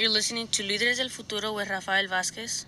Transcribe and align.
You're 0.00 0.08
listening 0.08 0.48
to 0.52 0.62
Líderes 0.62 0.96
del 0.96 1.10
Futuro 1.10 1.52
with 1.52 1.68
Rafael 1.68 2.08
Vázquez. 2.08 2.64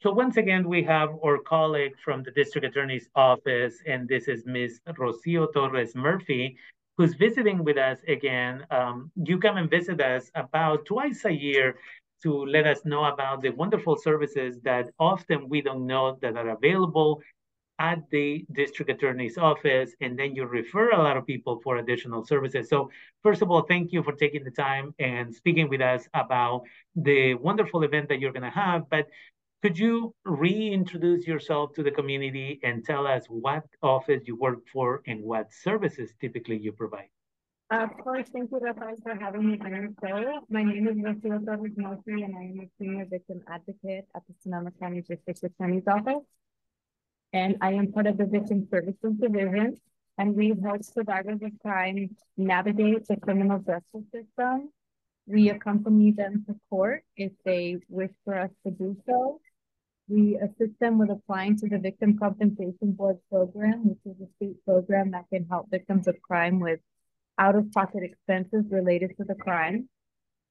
So 0.00 0.12
once 0.12 0.36
again, 0.36 0.68
we 0.68 0.84
have 0.84 1.10
our 1.24 1.38
colleague 1.38 1.94
from 2.04 2.22
the 2.22 2.30
district 2.30 2.64
attorney's 2.64 3.08
office, 3.16 3.82
and 3.84 4.08
this 4.08 4.28
is 4.28 4.46
Ms. 4.46 4.78
Rocio 4.96 5.52
Torres 5.52 5.96
Murphy, 5.96 6.56
who's 6.96 7.14
visiting 7.14 7.64
with 7.64 7.76
us 7.76 7.98
again. 8.06 8.64
Um, 8.70 9.10
you 9.16 9.36
come 9.40 9.56
and 9.56 9.68
visit 9.68 10.00
us 10.00 10.30
about 10.36 10.86
twice 10.86 11.24
a 11.24 11.32
year 11.32 11.74
to 12.22 12.46
let 12.46 12.68
us 12.68 12.84
know 12.84 13.06
about 13.06 13.42
the 13.42 13.50
wonderful 13.50 13.96
services 13.96 14.60
that 14.60 14.90
often 15.00 15.48
we 15.48 15.60
don't 15.60 15.88
know 15.88 16.18
that 16.22 16.36
are 16.36 16.50
available 16.50 17.20
at 17.82 17.98
the 18.10 18.46
district 18.52 18.88
attorney's 18.92 19.36
office, 19.36 19.90
and 20.00 20.16
then 20.16 20.36
you 20.36 20.44
refer 20.46 20.90
a 20.90 21.02
lot 21.02 21.16
of 21.16 21.26
people 21.26 21.60
for 21.64 21.78
additional 21.78 22.24
services. 22.24 22.68
So 22.68 22.90
first 23.24 23.42
of 23.42 23.50
all, 23.50 23.62
thank 23.62 23.92
you 23.92 24.04
for 24.04 24.12
taking 24.12 24.44
the 24.44 24.52
time 24.52 24.94
and 25.00 25.34
speaking 25.34 25.68
with 25.68 25.80
us 25.80 26.08
about 26.14 26.62
the 26.94 27.34
wonderful 27.34 27.82
event 27.82 28.08
that 28.10 28.20
you're 28.20 28.32
gonna 28.32 28.56
have. 28.66 28.88
But 28.88 29.08
could 29.62 29.76
you 29.76 30.14
reintroduce 30.24 31.26
yourself 31.26 31.72
to 31.74 31.82
the 31.82 31.90
community 31.90 32.60
and 32.62 32.84
tell 32.84 33.04
us 33.04 33.24
what 33.28 33.64
office 33.82 34.22
you 34.26 34.36
work 34.36 34.60
for 34.72 35.02
and 35.08 35.20
what 35.24 35.52
services 35.52 36.14
typically 36.20 36.58
you 36.58 36.70
provide? 36.70 37.10
Of 37.70 37.90
course, 38.04 38.28
thank 38.32 38.50
you, 38.52 38.60
Rafael, 38.60 38.96
for 39.02 39.14
having 39.16 39.44
me 39.48 39.58
on 39.64 39.70
your 39.74 39.88
show. 40.00 40.46
My 40.50 40.62
name 40.62 40.86
is 40.86 40.96
Rocio 41.06 41.44
Torres 41.46 41.76
Murphy, 41.76 42.22
and 42.22 42.36
I 42.36 42.44
am 42.52 42.60
a 42.60 42.68
senior 42.78 43.06
victim 43.06 43.40
advocate 43.48 44.06
at 44.14 44.22
the 44.28 44.34
Sonoma 44.40 44.70
County 44.78 45.00
District 45.00 45.42
Attorney's 45.42 45.88
Office 45.88 46.26
and 47.32 47.56
I 47.60 47.72
am 47.72 47.92
part 47.92 48.06
of 48.06 48.18
the 48.18 48.26
Victim 48.26 48.68
Services 48.70 49.14
Division. 49.20 49.76
And 50.18 50.36
we 50.36 50.54
help 50.62 50.84
survivors 50.84 51.40
of 51.42 51.52
crime 51.60 52.14
navigate 52.36 53.06
the 53.06 53.16
criminal 53.16 53.58
justice 53.58 54.08
system. 54.12 54.70
We 55.26 55.48
accompany 55.48 56.10
them 56.10 56.44
to 56.46 56.56
court 56.68 57.04
if 57.16 57.32
they 57.44 57.78
wish 57.88 58.10
for 58.24 58.38
us 58.38 58.50
to 58.66 58.72
do 58.72 58.96
so. 59.06 59.40
We 60.08 60.36
assist 60.36 60.78
them 60.80 60.98
with 60.98 61.10
applying 61.10 61.56
to 61.58 61.68
the 61.68 61.78
Victim 61.78 62.18
Compensation 62.18 62.92
Board 62.92 63.18
program, 63.30 63.88
which 63.88 63.98
is 64.04 64.20
a 64.20 64.28
state 64.36 64.62
program 64.66 65.12
that 65.12 65.24
can 65.32 65.46
help 65.48 65.70
victims 65.70 66.06
of 66.08 66.20
crime 66.20 66.60
with 66.60 66.80
out-of-pocket 67.38 68.02
expenses 68.02 68.64
related 68.70 69.16
to 69.16 69.24
the 69.24 69.34
crime. 69.34 69.88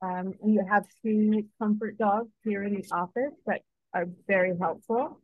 Um, 0.00 0.32
we 0.40 0.58
have 0.68 0.86
two 1.04 1.44
comfort 1.60 1.98
dogs 1.98 2.30
here 2.42 2.62
in 2.62 2.74
the 2.74 2.86
office 2.92 3.34
that 3.46 3.60
are 3.92 4.06
very 4.26 4.56
helpful 4.58 5.20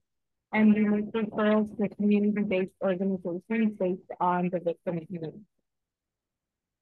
and 0.52 0.74
we 0.74 0.80
referrals 0.80 1.76
to 1.78 1.88
community-based 1.96 2.72
organizations 2.82 3.76
based 3.78 4.10
on 4.20 4.50
the 4.52 4.60
victim 4.60 5.00
community. 5.06 5.40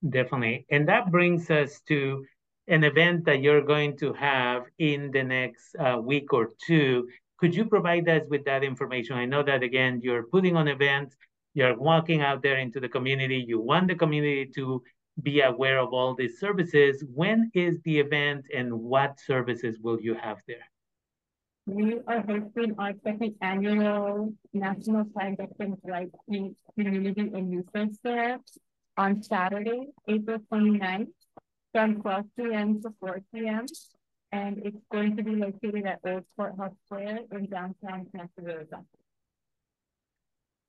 Definitely. 0.08 0.66
And 0.70 0.88
that 0.88 1.10
brings 1.10 1.50
us 1.50 1.80
to 1.88 2.24
an 2.68 2.84
event 2.84 3.24
that 3.24 3.40
you're 3.42 3.62
going 3.62 3.96
to 3.98 4.12
have 4.12 4.64
in 4.78 5.10
the 5.10 5.22
next 5.22 5.74
uh, 5.76 5.98
week 6.00 6.32
or 6.32 6.50
two. 6.66 7.08
Could 7.38 7.54
you 7.54 7.64
provide 7.64 8.08
us 8.08 8.22
with 8.28 8.44
that 8.44 8.62
information? 8.64 9.16
I 9.16 9.24
know 9.24 9.42
that, 9.42 9.62
again, 9.62 10.00
you're 10.02 10.24
putting 10.24 10.56
on 10.56 10.68
events, 10.68 11.16
you're 11.54 11.76
walking 11.76 12.22
out 12.22 12.42
there 12.42 12.58
into 12.58 12.80
the 12.80 12.88
community, 12.88 13.44
you 13.46 13.60
want 13.60 13.88
the 13.88 13.94
community 13.94 14.50
to 14.54 14.82
be 15.22 15.40
aware 15.40 15.78
of 15.78 15.92
all 15.92 16.14
these 16.14 16.38
services. 16.38 17.02
When 17.14 17.50
is 17.54 17.80
the 17.84 17.98
event 17.98 18.46
and 18.54 18.72
what 18.72 19.18
services 19.18 19.78
will 19.80 20.00
you 20.00 20.14
have 20.14 20.38
there? 20.46 20.68
We 21.66 21.98
are 22.06 22.20
hosting 22.20 22.76
our 22.78 22.92
second 23.02 23.34
annual 23.40 24.32
National 24.52 25.04
Crime 25.06 25.36
Victims' 25.36 25.80
Rights 25.82 26.14
Community 26.28 27.30
and 27.34 27.50
Resource 27.50 27.98
Fair 28.04 28.38
on 28.96 29.20
Saturday, 29.20 29.88
April 30.06 30.38
29th 30.52 31.08
from 31.72 32.00
12 32.02 32.24
p.m. 32.38 32.82
to 32.82 32.94
4 33.00 33.20
p.m. 33.34 33.66
And 34.30 34.58
it's 34.64 34.78
going 34.92 35.16
to 35.16 35.24
be 35.24 35.34
located 35.34 35.86
at 35.86 35.98
Old 36.04 36.24
Courthouse 36.36 36.76
Square 36.84 37.20
in 37.32 37.46
downtown 37.46 38.06
Santa 38.12 38.28
Rosa. 38.38 38.84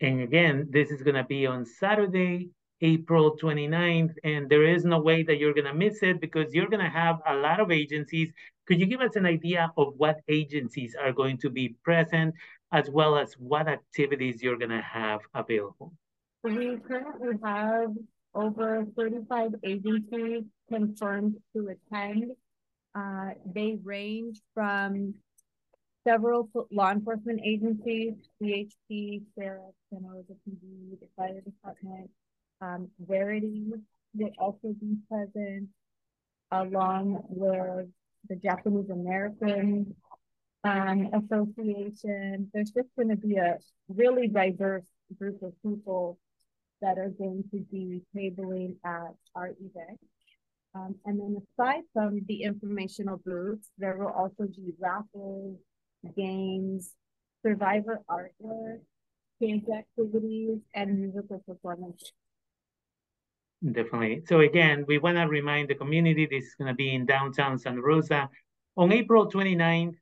And 0.02 0.22
again, 0.22 0.68
this 0.72 0.90
is 0.90 1.04
going 1.04 1.16
to 1.16 1.24
be 1.24 1.46
on 1.46 1.64
Saturday, 1.64 2.50
April 2.82 3.38
29th, 3.38 4.14
and 4.24 4.50
there 4.50 4.64
is 4.64 4.86
no 4.86 5.00
way 5.00 5.24
that 5.24 5.38
you're 5.38 5.54
going 5.54 5.66
to 5.66 5.74
miss 5.74 6.04
it 6.04 6.22
because 6.22 6.54
you're 6.54 6.70
going 6.70 6.84
to 6.84 6.90
have 6.90 7.20
a 7.28 7.36
lot 7.36 7.60
of 7.60 7.72
agencies 7.72 8.32
could 8.68 8.82
you 8.82 8.86
give 8.86 9.00
us 9.00 9.16
an 9.16 9.26
idea 9.26 9.72
of 9.78 9.94
what 9.96 10.20
agencies 10.28 10.94
are 11.02 11.14
going 11.14 11.38
to 11.38 11.50
be 11.50 11.70
present, 11.84 12.36
as 12.74 12.90
well 12.90 13.18
as 13.18 13.34
what 13.36 13.68
activities 13.68 14.44
you're 14.44 14.58
going 14.58 14.72
to 14.72 14.82
have 14.82 15.22
available? 15.34 15.94
We 16.44 16.78
currently 16.86 17.38
have 17.44 17.94
over 18.36 18.86
35 18.96 19.56
agencies 19.64 20.44
confirmed 20.70 21.38
to 21.56 21.70
attend. 21.70 22.32
Uh, 22.94 23.30
they 23.56 23.78
range 23.84 24.42
from 24.54 25.14
several 26.06 26.50
law 26.70 26.92
enforcement 26.92 27.40
agencies, 27.46 28.16
CHP, 28.42 29.24
sheriff, 29.38 29.76
General 29.94 30.26
PD, 30.46 31.00
the 31.00 31.08
fire 31.16 31.40
department, 31.40 32.10
um, 32.62 32.90
Verity 33.00 33.72
will 34.14 34.32
also 34.38 34.74
be 34.80 34.96
present, 35.10 35.70
along 36.52 37.24
with 37.30 37.88
the 38.30 38.36
Japanese 38.36 38.90
American 38.90 39.96
um, 40.64 41.10
Association. 41.14 42.50
There's 42.54 42.72
just 42.72 42.90
going 42.96 43.10
to 43.10 43.16
be 43.16 43.36
a 43.36 43.58
really 43.90 44.28
diverse 44.28 44.86
group 45.18 45.42
of 45.42 45.54
people 45.62 46.18
that 46.82 46.98
are 46.98 47.10
going 47.10 47.44
to 47.52 47.60
be 47.72 48.02
tabling 48.16 48.76
at 48.86 49.14
our 49.36 49.48
event. 49.48 50.00
Um, 50.76 50.96
and 51.06 51.20
then 51.20 51.42
aside 51.42 51.84
from 51.94 52.22
the 52.28 52.44
informational 52.44 53.18
booths, 53.26 53.70
there 53.78 53.98
will 53.98 54.12
also 54.12 54.44
be 54.56 54.74
raffles, 54.80 55.58
games, 56.16 56.92
survivor 57.44 58.02
artwork, 58.10 58.80
dance 59.42 59.66
activities, 59.70 60.60
and 60.76 61.00
musical 61.00 61.42
performances. 61.48 62.12
Definitely. 63.64 64.24
So 64.28 64.42
again, 64.42 64.86
we 64.88 65.00
want 65.00 65.18
to 65.18 65.28
remind 65.28 65.70
the 65.70 65.76
community 65.76 66.28
this 66.28 66.46
is 66.46 66.56
going 66.56 66.68
to 66.68 66.76
be 66.76 66.94
in 66.94 67.06
downtown 67.06 67.58
Santa 67.58 67.82
Rosa 67.82 68.30
on 68.76 68.92
April 68.92 69.30
29th. 69.30 69.96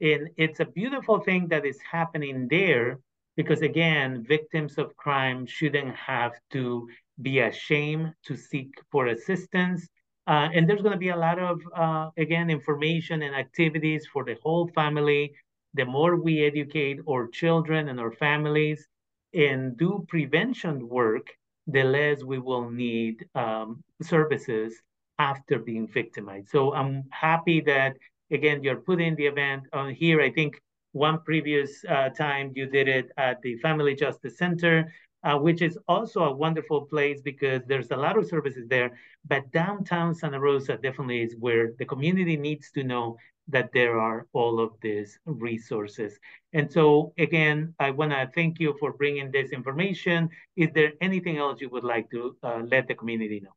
And 0.00 0.28
it's 0.36 0.60
a 0.60 0.64
beautiful 0.64 1.20
thing 1.20 1.48
that 1.48 1.64
is 1.64 1.78
happening 1.90 2.48
there 2.50 2.98
because 3.36 3.62
again, 3.62 4.24
victims 4.26 4.76
of 4.78 4.96
crime 4.96 5.46
shouldn't 5.46 5.94
have 5.94 6.32
to 6.50 6.88
be 7.22 7.38
ashamed 7.38 8.12
to 8.24 8.36
seek 8.36 8.72
for 8.90 9.06
assistance. 9.06 9.88
Uh, 10.26 10.48
and 10.52 10.68
there's 10.68 10.82
going 10.82 10.92
to 10.92 10.98
be 10.98 11.10
a 11.10 11.16
lot 11.16 11.38
of, 11.38 11.60
uh, 11.74 12.10
again, 12.16 12.50
information 12.50 13.22
and 13.22 13.34
activities 13.34 14.06
for 14.12 14.24
the 14.24 14.36
whole 14.42 14.68
family. 14.74 15.32
The 15.74 15.84
more 15.84 16.16
we 16.16 16.44
educate 16.44 16.98
our 17.08 17.28
children 17.28 17.88
and 17.88 18.00
our 18.00 18.12
families 18.12 18.88
and 19.32 19.76
do 19.76 20.04
prevention 20.08 20.88
work, 20.88 21.28
the 21.66 21.82
less 21.82 22.22
we 22.22 22.38
will 22.38 22.70
need 22.70 23.26
um, 23.34 23.82
services 24.02 24.74
after 25.18 25.58
being 25.58 25.88
victimized. 25.88 26.48
So 26.50 26.74
I'm 26.74 27.04
happy 27.10 27.60
that, 27.62 27.96
again, 28.30 28.62
you're 28.62 28.76
putting 28.76 29.16
the 29.16 29.26
event 29.26 29.64
on 29.72 29.94
here. 29.94 30.20
I 30.20 30.30
think 30.30 30.60
one 30.92 31.20
previous 31.22 31.84
uh, 31.88 32.10
time 32.10 32.52
you 32.54 32.66
did 32.66 32.88
it 32.88 33.10
at 33.16 33.42
the 33.42 33.56
Family 33.58 33.94
Justice 33.94 34.38
Center, 34.38 34.92
uh, 35.24 35.36
which 35.36 35.60
is 35.60 35.78
also 35.88 36.24
a 36.24 36.32
wonderful 36.32 36.82
place 36.82 37.20
because 37.20 37.62
there's 37.66 37.90
a 37.90 37.96
lot 37.96 38.16
of 38.16 38.26
services 38.26 38.66
there. 38.68 38.96
But 39.26 39.50
downtown 39.52 40.14
Santa 40.14 40.38
Rosa 40.38 40.76
definitely 40.76 41.22
is 41.22 41.34
where 41.38 41.72
the 41.78 41.84
community 41.84 42.36
needs 42.36 42.70
to 42.72 42.84
know 42.84 43.16
that 43.48 43.70
there 43.72 43.98
are 44.00 44.26
all 44.32 44.60
of 44.60 44.72
these 44.80 45.18
resources. 45.24 46.18
And 46.52 46.70
so 46.70 47.12
again, 47.18 47.74
I 47.78 47.90
wanna 47.90 48.30
thank 48.34 48.58
you 48.60 48.76
for 48.80 48.92
bringing 48.92 49.30
this 49.30 49.50
information. 49.50 50.28
Is 50.56 50.70
there 50.74 50.92
anything 51.00 51.38
else 51.38 51.60
you 51.60 51.68
would 51.70 51.84
like 51.84 52.10
to 52.10 52.36
uh, 52.42 52.62
let 52.66 52.88
the 52.88 52.94
community 52.94 53.40
know? 53.40 53.54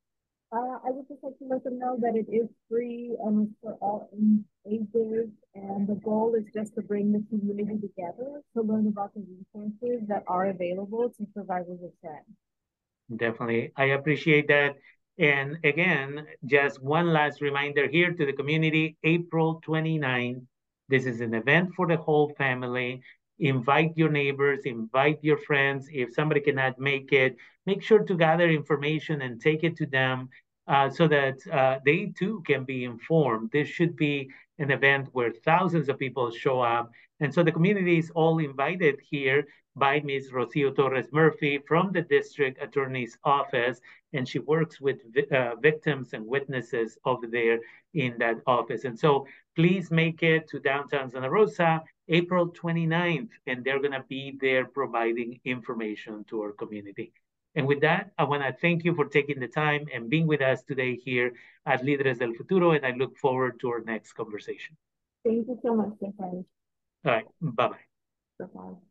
Uh, 0.51 0.79
I 0.83 0.89
would 0.89 1.07
just 1.07 1.23
like 1.23 1.37
to 1.37 1.45
let 1.45 1.63
them 1.63 1.77
know 1.77 1.95
that 2.01 2.15
it 2.15 2.25
is 2.27 2.49
free 2.67 3.15
um, 3.23 3.55
for 3.61 3.73
all 3.81 4.09
ages, 4.65 5.29
and 5.53 5.87
the 5.87 5.93
goal 6.03 6.33
is 6.33 6.45
just 6.51 6.73
to 6.73 6.81
bring 6.81 7.11
the 7.11 7.23
community 7.29 7.77
together 7.79 8.41
to 8.55 8.63
learn 8.63 8.87
about 8.87 9.13
the 9.13 9.21
resources 9.21 10.07
that 10.07 10.23
are 10.27 10.47
available 10.47 11.07
to 11.17 11.27
survivors 11.35 11.79
of 11.83 11.91
crime. 12.01 12.25
Definitely. 13.15 13.73
I 13.75 13.85
appreciate 13.85 14.47
that. 14.47 14.75
And 15.19 15.57
again, 15.65 16.25
just 16.45 16.81
one 16.81 17.11
last 17.11 17.41
reminder 17.41 17.89
here 17.89 18.13
to 18.13 18.25
the 18.25 18.31
community, 18.31 18.95
April 19.03 19.61
29th, 19.67 20.45
this 20.87 21.05
is 21.05 21.19
an 21.19 21.33
event 21.33 21.73
for 21.75 21.87
the 21.87 21.97
whole 21.97 22.33
family. 22.37 23.01
Invite 23.37 23.97
your 23.97 24.09
neighbors, 24.09 24.61
invite 24.63 25.19
your 25.21 25.37
friends. 25.37 25.89
If 25.91 26.13
somebody 26.13 26.39
cannot 26.39 26.79
make 26.79 27.11
it, 27.11 27.35
make 27.65 27.83
sure 27.83 27.99
to 27.99 28.15
gather 28.15 28.49
information 28.49 29.21
and 29.21 29.41
take 29.41 29.65
it 29.65 29.75
to 29.77 29.85
them 29.85 30.29
uh, 30.69 30.89
so 30.89 31.07
that 31.07 31.35
uh, 31.51 31.79
they 31.83 32.13
too 32.17 32.41
can 32.45 32.63
be 32.63 32.85
informed. 32.85 33.49
This 33.51 33.67
should 33.67 33.95
be 33.95 34.29
an 34.59 34.71
event 34.71 35.09
where 35.13 35.31
thousands 35.31 35.89
of 35.89 35.97
people 35.97 36.29
show 36.31 36.61
up. 36.61 36.91
And 37.19 37.33
so 37.33 37.43
the 37.43 37.51
community 37.51 37.97
is 37.97 38.11
all 38.11 38.37
invited 38.39 38.99
here 39.09 39.47
by 39.75 39.99
Ms. 40.01 40.31
Rocio 40.31 40.75
Torres 40.75 41.11
Murphy 41.11 41.59
from 41.67 41.91
the 41.91 42.01
district 42.01 42.61
attorney's 42.61 43.17
office. 43.23 43.81
and 44.13 44.27
she 44.27 44.39
works 44.39 44.81
with 44.81 44.99
uh, 45.31 45.55
victims 45.55 46.13
and 46.13 46.25
witnesses 46.25 46.97
over 47.05 47.27
there 47.27 47.59
in 47.93 48.17
that 48.17 48.37
office. 48.47 48.83
And 48.85 48.97
so 48.97 49.25
please 49.55 49.91
make 49.91 50.23
it 50.23 50.47
to 50.49 50.59
downtown 50.59 51.09
Santa 51.09 51.29
Rosa, 51.29 51.83
April 52.07 52.49
29th, 52.49 53.29
and 53.47 53.63
they're 53.63 53.79
going 53.79 53.99
to 53.99 54.05
be 54.09 54.37
there 54.41 54.65
providing 54.65 55.39
information 55.45 56.25
to 56.29 56.41
our 56.41 56.51
community. 56.51 57.13
And 57.55 57.67
with 57.67 57.81
that, 57.81 58.11
I 58.17 58.23
want 58.23 58.43
to 58.43 58.53
thank 58.61 58.83
you 58.83 58.93
for 58.95 59.05
taking 59.05 59.39
the 59.39 59.47
time 59.47 59.87
and 59.93 60.09
being 60.09 60.27
with 60.27 60.41
us 60.41 60.63
today 60.63 60.95
here 60.95 61.33
at 61.65 61.83
Líderes 61.83 62.19
del 62.19 62.33
Futuro, 62.33 62.71
and 62.71 62.85
I 62.85 62.91
look 62.91 63.17
forward 63.17 63.59
to 63.61 63.69
our 63.69 63.81
next 63.81 64.13
conversation. 64.13 64.77
Thank 65.25 65.47
you 65.47 65.59
so 65.63 65.75
much, 65.75 65.89
Stefan. 65.97 66.45
All 67.05 67.11
right, 67.11 67.25
bye-bye. 67.41 67.77
Bye-bye. 68.39 68.88